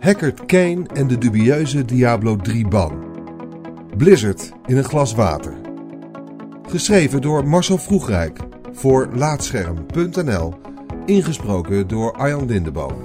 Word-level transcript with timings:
Hackert 0.00 0.46
Kane 0.46 0.86
en 0.94 1.08
de 1.08 1.18
dubieuze 1.18 1.84
Diablo 1.84 2.36
3 2.36 2.68
ban. 2.68 3.06
Blizzard 3.96 4.52
in 4.66 4.76
een 4.76 4.84
glas 4.84 5.14
water. 5.14 5.60
Geschreven 6.62 7.20
door 7.20 7.48
Marcel 7.48 7.78
Vroegrijk 7.78 8.38
voor 8.72 9.08
Laatscherm.nl. 9.14 10.54
Ingesproken 11.06 11.88
door 11.88 12.12
Arjan 12.12 12.46
Lindeboom. 12.46 12.96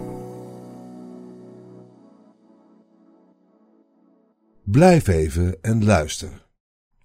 Blijf 4.63 5.07
even 5.07 5.57
en 5.61 5.85
luister. 5.85 6.47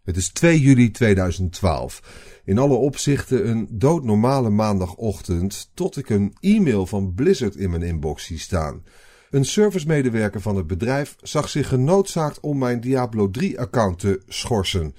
Het 0.03 0.17
is 0.17 0.29
2 0.29 0.61
juli 0.61 0.91
2012. 0.91 2.41
In 2.45 2.59
alle 2.59 2.75
opzichten 2.75 3.49
een 3.49 3.69
doodnormale 3.71 4.51
maandagochtend 4.51 5.71
tot 5.75 5.97
ik 5.97 6.09
een 6.09 6.37
e-mail 6.41 6.87
van 6.87 7.15
Blizzard 7.15 7.57
in 7.57 7.71
mijn 7.71 7.83
inbox 7.83 8.25
zie 8.25 8.39
staan. 8.39 8.83
Een 9.31 9.45
servicemedewerker 9.45 10.41
van 10.41 10.57
het 10.57 10.67
bedrijf 10.67 11.17
zag 11.23 11.49
zich 11.49 11.69
genoodzaakt 11.69 12.41
om 12.41 12.59
mijn 12.59 12.81
Diablo 12.81 13.31
3-account 13.41 13.99
te 13.99 14.23
schorsen. 14.27 14.95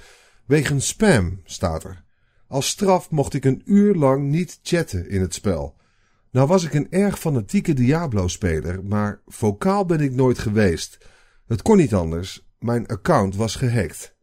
Wegens 0.46 0.88
spam, 0.88 1.42
staat 1.44 1.84
er. 1.84 2.04
Als 2.48 2.68
straf 2.68 3.10
mocht 3.10 3.34
ik 3.34 3.46
een 3.46 3.62
uur 3.66 3.96
lang 3.96 4.30
niet 4.30 4.60
chatten 4.64 5.10
in 5.10 5.22
het 5.22 5.34
spel. 5.34 5.76
Nou 6.32 6.48
was 6.48 6.64
ik 6.64 6.74
een 6.74 6.92
erg 6.92 7.20
fanatieke 7.20 7.74
Diablo-speler, 7.74 8.84
maar 8.84 9.22
vocaal 9.26 9.86
ben 9.86 10.00
ik 10.00 10.12
nooit 10.12 10.40
geweest. 10.40 10.98
Het 11.48 11.62
kon 11.62 11.78
niet 11.78 11.94
anders, 11.94 12.48
mijn 12.60 12.88
account 12.88 13.36
was 13.36 13.56
gehackt. 13.56 14.16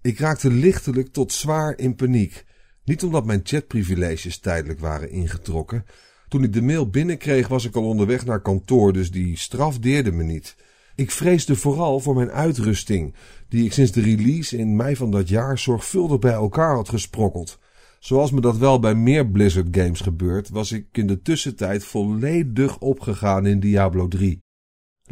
Ik 0.00 0.18
raakte 0.18 0.50
lichtelijk 0.50 1.12
tot 1.12 1.32
zwaar 1.32 1.78
in 1.78 1.94
paniek. 1.94 2.44
Niet 2.84 3.02
omdat 3.02 3.24
mijn 3.24 3.40
chatprivileges 3.42 4.38
tijdelijk 4.38 4.80
waren 4.80 5.10
ingetrokken. 5.10 5.84
Toen 6.32 6.42
ik 6.42 6.52
de 6.52 6.62
mail 6.62 6.88
binnenkreeg 6.88 7.48
was 7.48 7.64
ik 7.64 7.76
al 7.76 7.84
onderweg 7.84 8.24
naar 8.24 8.40
kantoor, 8.40 8.92
dus 8.92 9.10
die 9.10 9.38
straf 9.38 9.78
deerde 9.78 10.12
me 10.12 10.22
niet. 10.22 10.56
Ik 10.94 11.10
vreesde 11.10 11.56
vooral 11.56 12.00
voor 12.00 12.14
mijn 12.14 12.30
uitrusting, 12.30 13.14
die 13.48 13.64
ik 13.64 13.72
sinds 13.72 13.92
de 13.92 14.00
release 14.00 14.56
in 14.56 14.76
mei 14.76 14.96
van 14.96 15.10
dat 15.10 15.28
jaar 15.28 15.58
zorgvuldig 15.58 16.18
bij 16.18 16.32
elkaar 16.32 16.74
had 16.74 16.88
gesprokkeld. 16.88 17.58
Zoals 17.98 18.30
me 18.30 18.40
dat 18.40 18.56
wel 18.56 18.78
bij 18.78 18.94
meer 18.94 19.26
Blizzard 19.30 19.68
games 19.70 20.00
gebeurt, 20.00 20.48
was 20.48 20.72
ik 20.72 20.86
in 20.92 21.06
de 21.06 21.22
tussentijd 21.22 21.84
volledig 21.84 22.78
opgegaan 22.78 23.46
in 23.46 23.60
Diablo 23.60 24.08
3. 24.08 24.42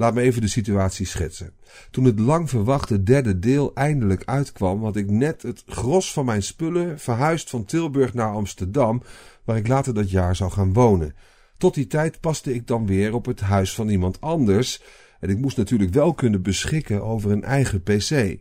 Laat 0.00 0.14
me 0.14 0.20
even 0.20 0.40
de 0.40 0.48
situatie 0.48 1.06
schetsen. 1.06 1.52
Toen 1.90 2.04
het 2.04 2.18
lang 2.18 2.50
verwachte 2.50 3.02
derde 3.02 3.38
deel 3.38 3.74
eindelijk 3.74 4.22
uitkwam, 4.24 4.84
had 4.84 4.96
ik 4.96 5.10
net 5.10 5.42
het 5.42 5.62
gros 5.66 6.12
van 6.12 6.24
mijn 6.24 6.42
spullen 6.42 6.98
verhuisd 6.98 7.50
van 7.50 7.64
Tilburg 7.64 8.14
naar 8.14 8.32
Amsterdam, 8.32 9.02
waar 9.44 9.56
ik 9.56 9.68
later 9.68 9.94
dat 9.94 10.10
jaar 10.10 10.36
zou 10.36 10.50
gaan 10.50 10.72
wonen. 10.72 11.14
Tot 11.56 11.74
die 11.74 11.86
tijd 11.86 12.20
paste 12.20 12.54
ik 12.54 12.66
dan 12.66 12.86
weer 12.86 13.14
op 13.14 13.26
het 13.26 13.40
huis 13.40 13.74
van 13.74 13.88
iemand 13.88 14.20
anders 14.20 14.82
en 15.18 15.28
ik 15.28 15.38
moest 15.38 15.56
natuurlijk 15.56 15.92
wel 15.92 16.14
kunnen 16.14 16.42
beschikken 16.42 17.02
over 17.02 17.30
een 17.30 17.44
eigen 17.44 17.82
pc. 17.82 18.38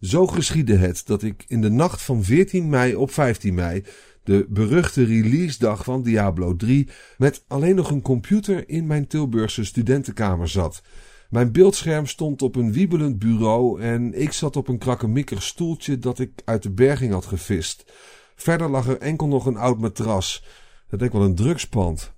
Zo 0.00 0.26
geschiedde 0.26 0.76
het 0.76 1.02
dat 1.06 1.22
ik 1.22 1.44
in 1.46 1.60
de 1.60 1.70
nacht 1.70 2.02
van 2.02 2.24
14 2.24 2.68
mei 2.68 2.94
op 2.94 3.10
15 3.10 3.54
mei 3.54 3.84
de 4.26 4.46
beruchte 4.48 5.04
releasedag 5.04 5.84
van 5.84 6.02
Diablo 6.02 6.56
3, 6.56 6.88
met 7.18 7.44
alleen 7.48 7.74
nog 7.74 7.90
een 7.90 8.02
computer 8.02 8.68
in 8.68 8.86
mijn 8.86 9.06
Tilburgse 9.06 9.64
studentenkamer 9.64 10.48
zat. 10.48 10.82
Mijn 11.30 11.52
beeldscherm 11.52 12.06
stond 12.06 12.42
op 12.42 12.56
een 12.56 12.72
wiebelend 12.72 13.18
bureau 13.18 13.80
en 13.80 14.20
ik 14.20 14.32
zat 14.32 14.56
op 14.56 14.68
een 14.68 14.78
krakkemikkig 14.78 15.42
stoeltje 15.42 15.98
dat 15.98 16.18
ik 16.18 16.42
uit 16.44 16.62
de 16.62 16.70
berging 16.70 17.12
had 17.12 17.26
gevist. 17.26 17.92
Verder 18.34 18.70
lag 18.70 18.88
er 18.88 18.98
enkel 18.98 19.26
nog 19.26 19.46
een 19.46 19.56
oud 19.56 19.78
matras. 19.78 20.44
Dat 20.88 21.00
leek 21.00 21.12
wel 21.12 21.22
een 21.22 21.34
drugspand. 21.34 22.14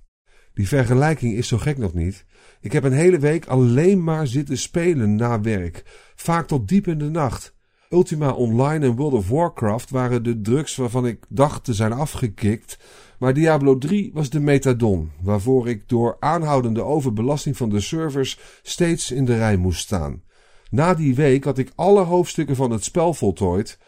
Die 0.55 0.69
vergelijking 0.69 1.35
is 1.35 1.49
zo 1.49 1.59
gek 1.59 1.79
nog 1.79 1.95
niet. 1.95 2.25
Ik 2.61 2.73
heb 2.73 2.85
een 2.85 2.93
hele 2.93 3.19
week 3.19 3.47
alleen 3.47 4.05
maar 4.05 4.27
zitten 4.27 4.59
spelen 4.59 5.15
na 5.15 5.41
werk, 5.41 5.83
vaak 6.15 6.47
tot 6.47 6.69
diep 6.69 6.87
in 6.87 6.99
de 6.99 7.11
nacht. 7.11 7.58
Ultima 7.91 8.31
Online 8.31 8.87
en 8.87 8.97
World 8.97 9.13
of 9.13 9.29
Warcraft 9.29 9.91
waren 9.91 10.23
de 10.23 10.41
drugs 10.41 10.77
waarvan 10.77 11.07
ik 11.07 11.25
dacht 11.29 11.65
te 11.65 11.75
zijn 11.75 11.93
afgekikt, 11.93 12.79
maar 13.19 13.35
Diablo 13.35 13.79
3 13.79 14.11
was 14.15 14.31
de 14.31 14.41
metadon, 14.41 15.11
waarvoor 15.23 15.69
ik 15.69 15.89
door 15.89 16.17
aanhoudende 16.21 16.83
overbelasting 16.83 17.57
van 17.57 17.69
de 17.69 17.81
servers 17.81 18.39
steeds 18.63 19.11
in 19.11 19.25
de 19.25 19.37
rij 19.37 19.57
moest 19.57 19.81
staan. 19.81 20.23
Na 20.71 20.95
die 20.95 21.15
week 21.15 21.45
had 21.45 21.59
ik 21.59 21.73
alle 21.75 22.03
hoofdstukken 22.03 22.57
van 22.57 22.71
het 22.71 22.85
spel 22.85 23.15
voltooid, 23.15 23.79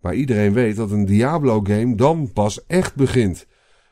maar 0.00 0.14
iedereen 0.14 0.52
weet 0.52 0.76
dat 0.76 0.90
een 0.90 1.04
Diablo-game 1.04 1.94
dan 1.94 2.32
pas 2.32 2.66
echt 2.66 2.94
begint. 2.94 3.46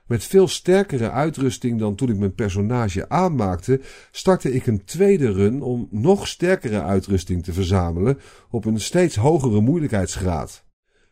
Met 0.07 0.25
veel 0.25 0.49
sterkere 0.49 1.11
uitrusting 1.11 1.79
dan 1.79 1.95
toen 1.95 2.09
ik 2.09 2.17
mijn 2.17 2.35
personage 2.35 3.09
aanmaakte, 3.09 3.81
startte 4.11 4.53
ik 4.53 4.67
een 4.67 4.85
tweede 4.85 5.33
run 5.33 5.63
om 5.63 5.89
nog 5.91 6.29
sterkere 6.29 6.83
uitrusting 6.83 7.45
te 7.45 7.53
verzamelen 7.53 8.19
op 8.51 8.65
een 8.65 8.81
steeds 8.81 9.17
hogere 9.17 9.61
moeilijkheidsgraad. 9.61 10.65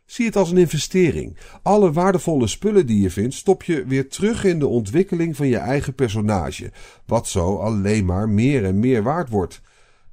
Zie 0.05 0.25
het 0.25 0.35
als 0.35 0.51
een 0.51 0.57
investering. 0.57 1.37
Alle 1.61 1.91
waardevolle 1.91 2.47
spullen 2.47 2.85
die 2.85 3.01
je 3.01 3.09
vindt, 3.09 3.35
stop 3.35 3.63
je 3.63 3.85
weer 3.85 4.09
terug 4.09 4.43
in 4.43 4.59
de 4.59 4.67
ontwikkeling 4.67 5.35
van 5.35 5.47
je 5.47 5.57
eigen 5.57 5.95
personage, 5.95 6.71
wat 7.05 7.27
zo 7.27 7.55
alleen 7.55 8.05
maar 8.05 8.29
meer 8.29 8.65
en 8.65 8.79
meer 8.79 9.03
waard 9.03 9.29
wordt. 9.29 9.61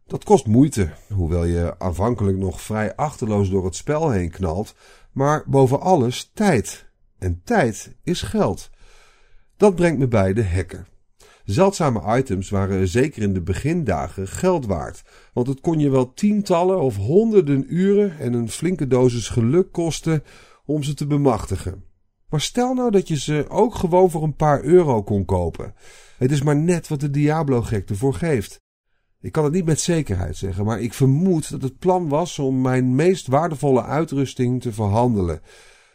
Dat 0.06 0.24
kost 0.24 0.46
moeite, 0.46 0.92
hoewel 1.14 1.44
je 1.44 1.74
aanvankelijk 1.78 2.38
nog 2.38 2.60
vrij 2.60 2.96
achterloos 2.96 3.50
door 3.50 3.64
het 3.64 3.76
spel 3.76 4.10
heen 4.10 4.30
knalt, 4.30 4.74
maar 5.12 5.44
boven 5.46 5.80
alles 5.80 6.30
tijd. 6.34 6.90
En 7.18 7.40
tijd 7.44 7.96
is 8.02 8.22
geld. 8.22 8.70
Dat 9.62 9.74
brengt 9.74 9.98
me 9.98 10.08
bij 10.08 10.32
de 10.32 10.44
hacker. 10.44 10.86
Zeldzame 11.44 12.18
items 12.18 12.50
waren 12.50 12.88
zeker 12.88 13.22
in 13.22 13.34
de 13.34 13.40
begindagen 13.40 14.28
geld 14.28 14.66
waard, 14.66 15.02
want 15.32 15.46
het 15.46 15.60
kon 15.60 15.78
je 15.78 15.90
wel 15.90 16.12
tientallen 16.12 16.80
of 16.80 16.96
honderden 16.96 17.74
uren 17.74 18.18
en 18.18 18.32
een 18.32 18.48
flinke 18.48 18.86
dosis 18.86 19.28
geluk 19.28 19.72
kosten 19.72 20.24
om 20.64 20.82
ze 20.82 20.94
te 20.94 21.06
bemachtigen. 21.06 21.84
Maar 22.28 22.40
stel 22.40 22.74
nou 22.74 22.90
dat 22.90 23.08
je 23.08 23.18
ze 23.18 23.44
ook 23.48 23.74
gewoon 23.74 24.10
voor 24.10 24.22
een 24.22 24.36
paar 24.36 24.62
euro 24.62 25.02
kon 25.02 25.24
kopen. 25.24 25.74
Het 26.18 26.30
is 26.30 26.42
maar 26.42 26.56
net 26.56 26.88
wat 26.88 27.00
de 27.00 27.10
Diablo-gek 27.10 27.88
ervoor 27.88 28.14
geeft. 28.14 28.60
Ik 29.20 29.32
kan 29.32 29.44
het 29.44 29.52
niet 29.52 29.64
met 29.64 29.80
zekerheid 29.80 30.36
zeggen, 30.36 30.64
maar 30.64 30.80
ik 30.80 30.94
vermoed 30.94 31.50
dat 31.50 31.62
het 31.62 31.78
plan 31.78 32.08
was 32.08 32.38
om 32.38 32.60
mijn 32.60 32.94
meest 32.94 33.26
waardevolle 33.26 33.82
uitrusting 33.82 34.60
te 34.60 34.72
verhandelen. 34.72 35.40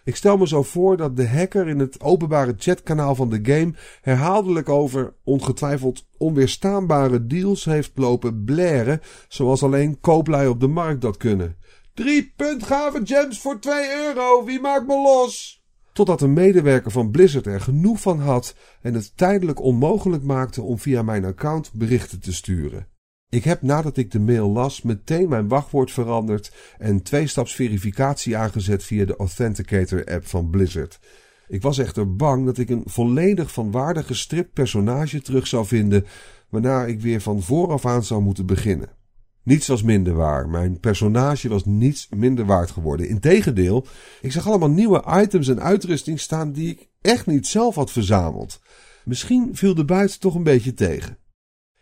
Ik 0.08 0.16
stel 0.16 0.38
me 0.38 0.48
zo 0.48 0.64
voor 0.64 0.98
dat 0.98 1.16
de 1.16 1.28
hacker 1.28 1.68
in 1.68 1.80
het 1.80 2.02
openbare 2.02 2.54
chatkanaal 2.58 3.16
van 3.16 3.30
de 3.30 3.40
game 3.42 3.74
herhaaldelijk 4.02 4.70
over 4.70 5.14
ongetwijfeld 5.24 6.06
onweerstaanbare 6.18 7.28
deals 7.28 7.66
heeft 7.66 7.92
lopen 7.96 8.44
blaren, 8.44 9.02
zoals 9.28 9.64
alleen 9.64 10.00
kooplui 10.00 10.48
op 10.48 10.60
de 10.60 10.68
markt 10.68 11.02
dat 11.02 11.18
kunnen. 11.18 11.56
Drie 11.94 12.34
puntgave 12.36 13.02
gems 13.04 13.42
voor 13.42 13.60
2 13.60 13.92
euro, 14.06 14.46
wie 14.46 14.60
maakt 14.60 14.88
me 14.88 15.02
los? 15.02 15.64
Totdat 15.94 16.22
een 16.22 16.34
medewerker 16.34 16.92
van 16.92 17.12
Blizzard 17.12 17.46
er 17.46 17.62
genoeg 17.62 18.02
van 18.02 18.20
had 18.20 18.56
en 18.82 18.94
het 18.94 19.18
tijdelijk 19.18 19.62
onmogelijk 19.62 20.24
maakte 20.24 20.62
om 20.62 20.80
via 20.80 21.02
mijn 21.02 21.26
account 21.26 21.74
berichten 21.74 22.20
te 22.20 22.34
sturen. 22.34 22.88
Ik 23.30 23.44
heb 23.44 23.62
nadat 23.62 23.98
ik 23.98 24.12
de 24.12 24.20
mail 24.20 24.50
las 24.50 24.82
meteen 24.82 25.30
mijn 25.30 25.48
wachtwoord 25.48 25.92
veranderd 25.92 26.52
en 26.78 27.04
twee-staps 27.04 27.56
verificatie 27.56 28.38
aangezet 28.38 28.84
via 28.84 29.06
de 29.06 29.16
Authenticator 29.16 30.06
app 30.06 30.28
van 30.28 30.50
Blizzard. 30.50 31.00
Ik 31.48 31.62
was 31.62 31.78
echter 31.78 32.16
bang 32.16 32.46
dat 32.46 32.58
ik 32.58 32.70
een 32.70 32.84
volledig 32.86 33.52
van 33.52 33.72
waarde 33.72 34.04
gestript 34.04 34.54
personage 34.54 35.22
terug 35.22 35.48
zou 35.48 35.66
vinden, 35.66 36.06
waarna 36.50 36.86
ik 36.86 37.02
weer 37.02 37.22
van 37.22 37.42
vooraf 37.42 37.86
aan 37.86 38.04
zou 38.04 38.22
moeten 38.22 38.46
beginnen. 38.46 38.90
Niets 39.44 39.68
was 39.68 39.84
minder 39.84 40.14
waar. 40.14 40.50
Mijn 40.50 40.80
personage 40.80 41.50
was 41.50 41.66
niets 41.66 42.08
minder 42.16 42.46
waard 42.46 42.72
geworden. 42.72 43.10
Integendeel, 43.10 43.86
ik 44.22 44.32
zag 44.32 44.48
allemaal 44.48 44.70
nieuwe 44.70 45.04
items 45.22 45.48
en 45.48 45.62
uitrusting 45.62 46.20
staan 46.20 46.52
die 46.52 46.70
ik 46.70 46.88
echt 47.02 47.26
niet 47.26 47.48
zelf 47.48 47.76
had 47.76 47.92
verzameld. 47.92 48.60
Misschien 49.06 49.50
viel 49.56 49.76
de 49.76 49.86
buit 49.86 50.20
toch 50.20 50.36
een 50.36 50.44
beetje 50.44 50.74
tegen. 50.74 51.18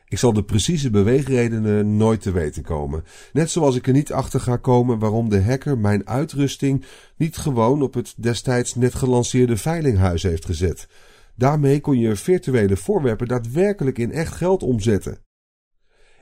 Ik 0.07 0.17
zal 0.17 0.33
de 0.33 0.43
precieze 0.43 0.89
beweegredenen 0.89 1.97
nooit 1.97 2.21
te 2.21 2.31
weten 2.31 2.63
komen. 2.63 3.03
Net 3.33 3.49
zoals 3.49 3.75
ik 3.75 3.87
er 3.87 3.93
niet 3.93 4.11
achter 4.11 4.39
ga 4.39 4.57
komen 4.57 4.99
waarom 4.99 5.29
de 5.29 5.43
hacker 5.43 5.77
mijn 5.77 6.07
uitrusting 6.07 6.85
niet 7.17 7.37
gewoon 7.37 7.81
op 7.81 7.93
het 7.93 8.13
destijds 8.17 8.75
net 8.75 8.95
gelanceerde 8.95 9.57
veilinghuis 9.57 10.23
heeft 10.23 10.45
gezet. 10.45 10.87
Daarmee 11.35 11.79
kon 11.79 11.99
je 11.99 12.15
virtuele 12.15 12.77
voorwerpen 12.77 13.27
daadwerkelijk 13.27 13.97
in 13.97 14.11
echt 14.11 14.33
geld 14.33 14.63
omzetten. 14.63 15.23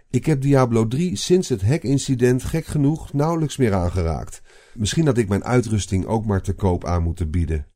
Ik 0.10 0.26
heb 0.26 0.42
Diablo 0.42 0.88
3 0.88 1.16
sinds 1.16 1.50
het 1.50 1.62
hackincident 1.62 2.44
gek 2.44 2.66
genoeg 2.66 3.14
nauwelijks 3.14 3.58
meer 3.58 3.74
aangeraakt. 3.74 4.42
Misschien 4.74 5.06
had 5.06 5.18
ik 5.18 5.30
mijn 5.30 5.44
uitrusting 5.44 6.06
ook 6.06 6.26
maar 6.26 6.42
te 6.42 6.54
koop 6.54 6.86
aan 6.86 7.04
moeten 7.04 7.30
bieden. 7.30 7.73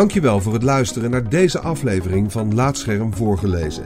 Dankjewel 0.00 0.40
voor 0.40 0.52
het 0.52 0.62
luisteren 0.62 1.10
naar 1.10 1.28
deze 1.28 1.58
aflevering 1.58 2.32
van 2.32 2.54
Laatscherm 2.54 3.14
voorgelezen. 3.14 3.84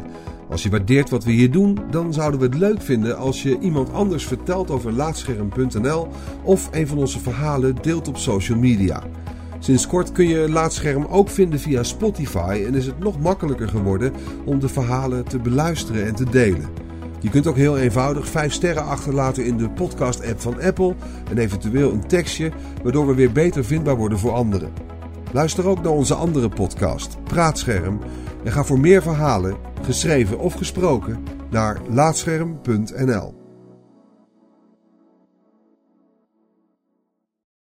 Als 0.51 0.63
je 0.63 0.71
waardeert 0.71 1.11
wat 1.11 1.25
we 1.25 1.31
hier 1.31 1.51
doen, 1.51 1.79
dan 1.91 2.13
zouden 2.13 2.41
we 2.41 2.47
het 2.47 2.55
leuk 2.55 2.83
vinden 2.83 3.17
als 3.17 3.43
je 3.43 3.59
iemand 3.59 3.93
anders 3.93 4.27
vertelt 4.27 4.71
over 4.71 4.93
Laatscherm.nl 4.93 6.09
of 6.43 6.69
een 6.73 6.87
van 6.87 6.99
onze 6.99 7.21
verhalen 7.21 7.77
deelt 7.81 8.09
op 8.09 8.17
social 8.17 8.59
media. 8.59 9.03
Sinds 9.59 9.87
kort 9.87 10.13
kun 10.13 10.29
je 10.29 10.51
Laatscherm 10.51 11.05
ook 11.05 11.29
vinden 11.29 11.61
via 11.61 11.83
Spotify 11.83 12.63
en 12.67 12.75
is 12.75 12.87
het 12.87 12.99
nog 12.99 13.21
makkelijker 13.21 13.69
geworden 13.69 14.13
om 14.45 14.59
de 14.59 14.69
verhalen 14.69 15.25
te 15.25 15.39
beluisteren 15.39 16.07
en 16.07 16.15
te 16.15 16.31
delen. 16.31 16.69
Je 17.21 17.31
kunt 17.31 17.47
ook 17.47 17.57
heel 17.57 17.79
eenvoudig 17.79 18.29
5 18.29 18.53
sterren 18.53 18.85
achterlaten 18.85 19.45
in 19.45 19.57
de 19.57 19.71
podcast-app 19.71 20.41
van 20.41 20.63
Apple 20.63 20.95
en 21.31 21.39
eventueel 21.39 21.93
een 21.93 22.07
tekstje, 22.07 22.53
waardoor 22.83 23.07
we 23.07 23.15
weer 23.15 23.33
beter 23.33 23.65
vindbaar 23.65 23.97
worden 23.97 24.19
voor 24.19 24.33
anderen. 24.33 24.94
Luister 25.35 25.69
ook 25.69 25.83
naar 25.83 25.93
onze 25.93 26.15
andere 26.15 26.49
podcast, 26.49 27.25
Praatscherm, 27.25 28.01
en 28.45 28.53
ga 28.53 28.65
voor 28.65 28.81
meer 28.81 29.03
verhalen, 29.03 29.57
geschreven 29.83 30.39
of 30.39 30.55
gesproken, 30.55 31.25
naar 31.51 31.81
laatscherm.nl. 31.89 33.44